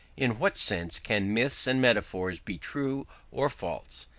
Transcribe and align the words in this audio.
In 0.17 0.39
what 0.39 0.55
sense 0.55 0.97
can 0.97 1.31
myths 1.31 1.67
and 1.67 1.79
metaphors 1.79 2.39
be 2.39 2.57
true 2.57 3.05
or 3.31 3.49
false? 3.49 4.07